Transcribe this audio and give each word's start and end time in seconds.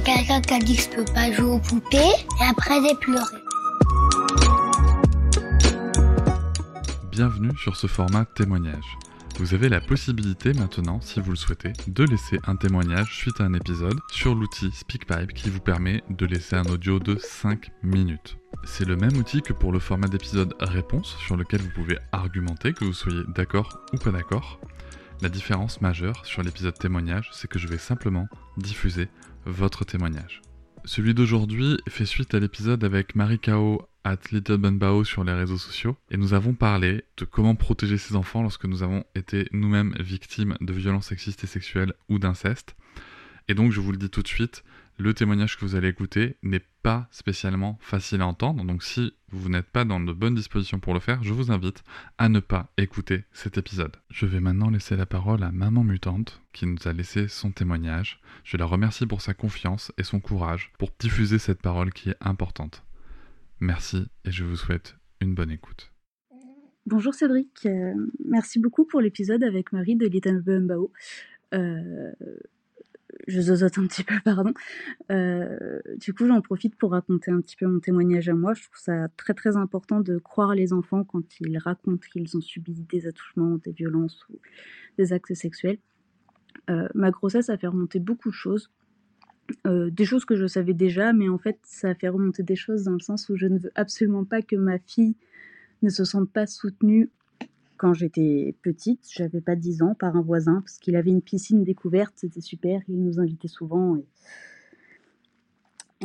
Quelqu'un 0.00 0.40
qui 0.40 0.54
a 0.54 0.58
dit 0.58 0.74
que 0.74 0.82
je 0.82 0.88
peux 0.88 1.04
pas 1.04 1.30
jouer 1.30 1.50
aux 1.50 1.58
poupées 1.58 1.98
et 1.98 2.44
après 2.48 2.80
j'ai 2.82 2.94
pleuré. 2.94 3.36
Bienvenue 7.10 7.50
sur 7.58 7.76
ce 7.76 7.86
format 7.86 8.24
témoignage. 8.24 8.96
Vous 9.38 9.52
avez 9.52 9.68
la 9.68 9.82
possibilité 9.82 10.54
maintenant, 10.54 11.02
si 11.02 11.20
vous 11.20 11.32
le 11.32 11.36
souhaitez, 11.36 11.74
de 11.88 12.04
laisser 12.04 12.38
un 12.46 12.56
témoignage 12.56 13.14
suite 13.14 13.38
à 13.42 13.44
un 13.44 13.52
épisode 13.52 13.98
sur 14.10 14.34
l'outil 14.34 14.70
SpeakPipe 14.72 15.34
qui 15.34 15.50
vous 15.50 15.60
permet 15.60 16.02
de 16.08 16.24
laisser 16.24 16.56
un 16.56 16.64
audio 16.64 16.98
de 16.98 17.18
5 17.18 17.70
minutes. 17.82 18.38
C'est 18.64 18.86
le 18.86 18.96
même 18.96 19.16
outil 19.18 19.42
que 19.42 19.52
pour 19.52 19.72
le 19.72 19.78
format 19.78 20.08
d'épisode 20.08 20.54
réponse 20.60 21.18
sur 21.18 21.36
lequel 21.36 21.60
vous 21.60 21.70
pouvez 21.74 21.98
argumenter 22.12 22.72
que 22.72 22.86
vous 22.86 22.94
soyez 22.94 23.22
d'accord 23.34 23.78
ou 23.92 23.98
pas 23.98 24.10
d'accord. 24.10 24.58
La 25.22 25.28
différence 25.28 25.80
majeure 25.80 26.26
sur 26.26 26.42
l'épisode 26.42 26.76
témoignage, 26.76 27.30
c'est 27.32 27.46
que 27.46 27.60
je 27.60 27.68
vais 27.68 27.78
simplement 27.78 28.26
diffuser 28.56 29.06
votre 29.44 29.84
témoignage. 29.84 30.42
Celui 30.84 31.14
d'aujourd'hui 31.14 31.78
fait 31.88 32.06
suite 32.06 32.34
à 32.34 32.40
l'épisode 32.40 32.82
avec 32.82 33.14
Marie 33.14 33.38
Kao 33.38 33.86
at 34.02 34.16
Little 34.32 34.56
Bao 34.56 35.04
sur 35.04 35.22
les 35.22 35.32
réseaux 35.32 35.58
sociaux 35.58 35.96
et 36.10 36.16
nous 36.16 36.34
avons 36.34 36.54
parlé 36.54 37.04
de 37.18 37.24
comment 37.24 37.54
protéger 37.54 37.98
ses 37.98 38.16
enfants 38.16 38.42
lorsque 38.42 38.64
nous 38.64 38.82
avons 38.82 39.04
été 39.14 39.46
nous-mêmes 39.52 39.94
victimes 40.00 40.56
de 40.60 40.72
violences 40.72 41.06
sexistes 41.06 41.44
et 41.44 41.46
sexuelles 41.46 41.94
ou 42.08 42.18
d'inceste. 42.18 42.74
Et 43.46 43.54
donc 43.54 43.70
je 43.70 43.80
vous 43.80 43.92
le 43.92 43.98
dis 43.98 44.10
tout 44.10 44.22
de 44.22 44.28
suite, 44.28 44.64
le 44.98 45.14
témoignage 45.14 45.56
que 45.56 45.64
vous 45.64 45.74
allez 45.74 45.88
écouter 45.88 46.36
n'est 46.42 46.64
pas 46.82 47.08
spécialement 47.10 47.78
facile 47.80 48.20
à 48.20 48.26
entendre, 48.26 48.64
donc 48.64 48.82
si 48.82 49.12
vous 49.30 49.48
n'êtes 49.48 49.66
pas 49.66 49.84
dans 49.84 50.00
de 50.00 50.12
bonnes 50.12 50.34
dispositions 50.34 50.80
pour 50.80 50.94
le 50.94 51.00
faire, 51.00 51.22
je 51.22 51.32
vous 51.32 51.50
invite 51.50 51.82
à 52.18 52.28
ne 52.28 52.40
pas 52.40 52.70
écouter 52.76 53.24
cet 53.32 53.56
épisode. 53.56 53.96
Je 54.10 54.26
vais 54.26 54.40
maintenant 54.40 54.70
laisser 54.70 54.96
la 54.96 55.06
parole 55.06 55.42
à 55.42 55.50
Maman 55.50 55.84
Mutante, 55.84 56.42
qui 56.52 56.66
nous 56.66 56.76
a 56.86 56.92
laissé 56.92 57.28
son 57.28 57.50
témoignage. 57.50 58.20
Je 58.44 58.56
la 58.56 58.64
remercie 58.64 59.06
pour 59.06 59.22
sa 59.22 59.34
confiance 59.34 59.92
et 59.98 60.02
son 60.02 60.20
courage 60.20 60.72
pour 60.78 60.90
diffuser 60.98 61.38
cette 61.38 61.62
parole 61.62 61.92
qui 61.92 62.10
est 62.10 62.16
importante. 62.20 62.84
Merci 63.60 64.06
et 64.24 64.30
je 64.30 64.44
vous 64.44 64.56
souhaite 64.56 64.96
une 65.20 65.34
bonne 65.34 65.50
écoute. 65.50 65.90
Bonjour 66.84 67.14
Cédric, 67.14 67.64
euh, 67.64 67.94
merci 68.24 68.58
beaucoup 68.58 68.84
pour 68.84 69.00
l'épisode 69.00 69.44
avec 69.44 69.72
Marie 69.72 69.94
de 69.94 70.06
Little 70.06 70.40
Bumbao. 70.40 70.90
Euh, 71.54 72.10
je 73.26 73.40
zozote 73.40 73.78
un 73.78 73.86
petit 73.86 74.04
peu, 74.04 74.14
pardon. 74.24 74.52
Euh, 75.10 75.80
du 75.96 76.14
coup, 76.14 76.26
j'en 76.26 76.40
profite 76.40 76.76
pour 76.76 76.92
raconter 76.92 77.30
un 77.30 77.40
petit 77.40 77.56
peu 77.56 77.66
mon 77.66 77.80
témoignage 77.80 78.28
à 78.28 78.34
moi. 78.34 78.54
Je 78.54 78.62
trouve 78.62 78.78
ça 78.78 79.08
très 79.16 79.34
très 79.34 79.56
important 79.56 80.00
de 80.00 80.18
croire 80.18 80.54
les 80.54 80.72
enfants 80.72 81.04
quand 81.04 81.40
ils 81.40 81.58
racontent 81.58 82.06
qu'ils 82.12 82.36
ont 82.36 82.40
subi 82.40 82.72
des 82.88 83.06
attouchements, 83.06 83.58
des 83.64 83.72
violences 83.72 84.26
ou 84.30 84.38
des 84.98 85.12
actes 85.12 85.34
sexuels. 85.34 85.78
Euh, 86.70 86.88
ma 86.94 87.10
grossesse 87.10 87.48
a 87.48 87.56
fait 87.56 87.66
remonter 87.66 87.98
beaucoup 87.98 88.30
de 88.30 88.34
choses. 88.34 88.70
Euh, 89.66 89.90
des 89.90 90.04
choses 90.04 90.24
que 90.24 90.36
je 90.36 90.46
savais 90.46 90.74
déjà, 90.74 91.12
mais 91.12 91.28
en 91.28 91.38
fait, 91.38 91.58
ça 91.62 91.90
a 91.90 91.94
fait 91.94 92.08
remonter 92.08 92.42
des 92.42 92.56
choses 92.56 92.84
dans 92.84 92.92
le 92.92 93.00
sens 93.00 93.28
où 93.28 93.36
je 93.36 93.46
ne 93.46 93.58
veux 93.58 93.72
absolument 93.74 94.24
pas 94.24 94.42
que 94.42 94.56
ma 94.56 94.78
fille 94.78 95.16
ne 95.82 95.88
se 95.88 96.04
sente 96.04 96.30
pas 96.30 96.46
soutenue 96.46 97.10
quand 97.82 97.94
j'étais 97.94 98.54
petite, 98.62 99.08
j'avais 99.12 99.40
pas 99.40 99.56
10 99.56 99.82
ans, 99.82 99.96
par 99.96 100.14
un 100.14 100.22
voisin, 100.22 100.60
parce 100.60 100.78
qu'il 100.78 100.94
avait 100.94 101.10
une 101.10 101.20
piscine 101.20 101.64
découverte, 101.64 102.12
c'était 102.14 102.40
super, 102.40 102.80
il 102.86 103.02
nous 103.02 103.18
invitait 103.18 103.48
souvent. 103.48 104.00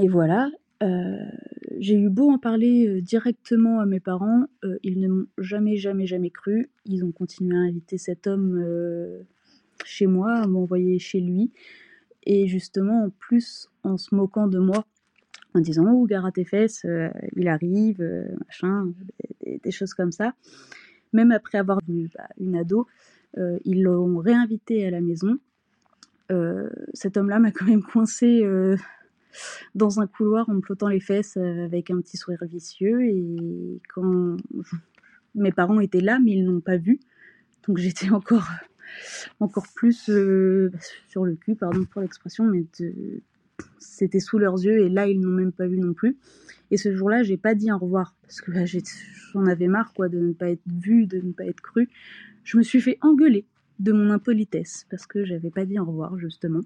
Et, 0.00 0.06
voilà. 0.06 0.52
Euh, 0.84 1.16
j'ai 1.80 1.98
eu 1.98 2.10
beau 2.10 2.30
en 2.30 2.38
parler 2.38 2.86
euh, 2.86 3.00
directement 3.00 3.80
à 3.80 3.86
mes 3.86 3.98
parents, 3.98 4.44
euh, 4.62 4.78
ils 4.84 5.00
ne 5.00 5.08
m'ont 5.08 5.26
jamais, 5.36 5.76
jamais, 5.76 6.06
jamais 6.06 6.30
cru. 6.30 6.70
Ils 6.84 7.04
ont 7.04 7.10
continué 7.10 7.56
à 7.56 7.62
inviter 7.62 7.98
cet 7.98 8.28
homme 8.28 8.64
chez 9.84 10.06
moi, 10.06 10.32
à 10.32 10.46
m'envoyer 10.46 11.00
chez 11.00 11.20
lui. 11.20 11.50
Et 12.22 12.46
justement, 12.46 13.06
en 13.06 13.10
plus, 13.10 13.68
en 13.82 13.96
se 13.96 14.14
moquant 14.14 14.46
de 14.46 14.60
moi, 14.60 14.86
en 15.54 15.60
disant 15.60 15.92
Oh, 15.92 16.06
gare 16.06 16.24
à 16.24 16.30
tes 16.30 16.44
fesses, 16.44 16.86
il 17.34 17.48
arrive, 17.48 18.00
machin, 18.46 18.92
des, 19.44 19.72
choses 19.72 19.92
comme 19.92 20.12
ça 20.12 20.34
même 21.14 21.30
après 21.32 21.56
avoir 21.56 21.78
vu 21.88 22.10
bah, 22.14 22.28
une 22.38 22.56
ado, 22.56 22.86
euh, 23.38 23.58
ils 23.64 23.82
l'ont 23.82 24.18
réinvité 24.18 24.86
à 24.86 24.90
la 24.90 25.00
maison. 25.00 25.38
Euh, 26.30 26.68
cet 26.92 27.16
homme-là 27.16 27.38
m'a 27.38 27.52
quand 27.52 27.66
même 27.66 27.82
coincé 27.82 28.42
euh, 28.44 28.76
dans 29.74 30.00
un 30.00 30.06
couloir 30.06 30.48
en 30.48 30.54
me 30.54 30.60
flottant 30.60 30.88
les 30.88 31.00
fesses 31.00 31.36
avec 31.36 31.90
un 31.90 32.00
petit 32.00 32.16
sourire 32.16 32.44
vicieux. 32.44 33.02
Et 33.02 33.80
quand 33.94 34.36
mes 35.34 35.52
parents 35.52 35.80
étaient 35.80 36.00
là, 36.00 36.18
mais 36.18 36.32
ils 36.32 36.44
n'ont 36.44 36.60
pas 36.60 36.76
vu, 36.76 37.00
donc 37.66 37.78
j'étais 37.78 38.10
encore, 38.10 38.48
encore 39.40 39.66
plus 39.74 40.04
sur 41.08 41.24
le 41.24 41.34
cul, 41.36 41.54
pardon 41.54 41.84
pour 41.84 42.02
l'expression, 42.02 42.44
mais 42.44 42.64
c'était 43.94 44.20
sous 44.20 44.38
leurs 44.38 44.62
yeux 44.62 44.84
et 44.84 44.88
là 44.88 45.06
ils 45.06 45.20
n'ont 45.20 45.30
même 45.30 45.52
pas 45.52 45.66
vu 45.66 45.78
non 45.78 45.94
plus. 45.94 46.16
Et 46.70 46.76
ce 46.76 46.94
jour-là, 46.94 47.22
j'ai 47.22 47.36
pas 47.36 47.54
dit 47.54 47.70
au 47.70 47.78
revoir 47.78 48.16
parce 48.22 48.40
que 48.40 48.50
bah, 48.50 48.64
j'en 48.64 49.46
avais 49.46 49.68
marre 49.68 49.92
quoi 49.92 50.08
de 50.08 50.18
ne 50.18 50.32
pas 50.32 50.50
être 50.50 50.62
vue, 50.66 51.06
de 51.06 51.20
ne 51.20 51.32
pas 51.32 51.44
être 51.44 51.60
crue. 51.60 51.88
Je 52.42 52.56
me 52.56 52.62
suis 52.62 52.80
fait 52.80 52.98
engueuler 53.00 53.46
de 53.78 53.92
mon 53.92 54.10
impolitesse 54.10 54.86
parce 54.90 55.06
que 55.06 55.24
j'avais 55.24 55.50
pas 55.50 55.64
dit 55.64 55.78
au 55.78 55.84
revoir 55.84 56.18
justement. 56.18 56.62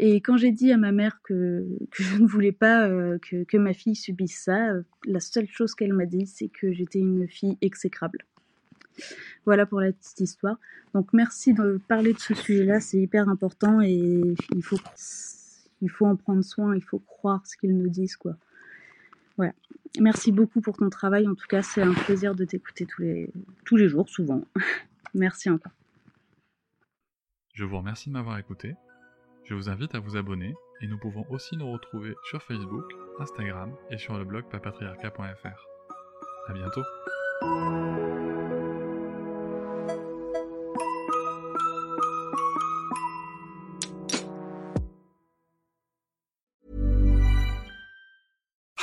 Et 0.00 0.20
quand 0.20 0.36
j'ai 0.36 0.52
dit 0.52 0.70
à 0.70 0.76
ma 0.76 0.92
mère 0.92 1.20
que, 1.22 1.66
je 1.92 2.22
ne 2.22 2.26
voulais 2.26 2.52
pas 2.52 2.88
euh, 2.88 3.18
que, 3.18 3.56
ma 3.56 3.72
fille 3.72 3.96
subisse 3.96 4.38
ça, 4.44 4.70
euh, 4.70 4.82
la 5.04 5.18
seule 5.18 5.48
chose 5.48 5.74
qu'elle 5.74 5.92
m'a 5.92 6.06
dit, 6.06 6.26
c'est 6.26 6.48
que 6.48 6.72
j'étais 6.72 7.00
une 7.00 7.26
fille 7.26 7.58
exécrable. 7.60 8.20
Voilà 9.44 9.66
pour 9.66 9.80
la 9.80 9.92
petite 9.92 10.20
histoire. 10.20 10.58
Donc 10.94 11.12
merci 11.12 11.52
de 11.52 11.80
parler 11.88 12.12
de 12.12 12.18
ce 12.18 12.34
sujet-là, 12.34 12.80
c'est 12.80 12.98
hyper 12.98 13.28
important 13.28 13.80
et 13.80 14.22
il 14.54 14.62
faut, 14.62 14.78
il 15.80 15.90
faut 15.90 16.06
en 16.06 16.16
prendre 16.16 16.42
soin, 16.42 16.74
il 16.74 16.82
faut 16.82 16.98
croire 16.98 17.46
ce 17.46 17.56
qu'ils 17.56 17.76
nous 17.76 17.88
disent. 17.88 18.18
Voilà. 19.36 19.52
Merci 20.00 20.32
beaucoup 20.32 20.60
pour 20.60 20.76
ton 20.76 20.90
travail. 20.90 21.26
En 21.26 21.34
tout 21.34 21.46
cas, 21.46 21.62
c'est 21.62 21.82
un 21.82 21.94
plaisir 21.94 22.34
de 22.34 22.44
t'écouter 22.44 22.86
tous 22.86 23.02
les, 23.02 23.30
tous 23.64 23.76
les 23.76 23.88
jours, 23.88 24.08
souvent. 24.08 24.42
Merci 25.14 25.50
encore. 25.50 25.72
Je 27.54 27.64
vous 27.64 27.78
remercie 27.78 28.08
de 28.08 28.14
m'avoir 28.14 28.38
écouté. 28.38 28.74
Je 29.44 29.54
vous 29.54 29.68
invite 29.70 29.94
à 29.94 30.00
vous 30.00 30.16
abonner 30.16 30.54
et 30.80 30.86
nous 30.86 30.98
pouvons 30.98 31.24
aussi 31.30 31.56
nous 31.56 31.70
retrouver 31.72 32.14
sur 32.24 32.42
Facebook, 32.42 32.92
Instagram 33.18 33.74
et 33.90 33.98
sur 33.98 34.16
le 34.18 34.24
blog 34.24 34.44
papatriarca.fr. 34.50 35.66
À 36.48 36.52
bientôt. 36.52 36.82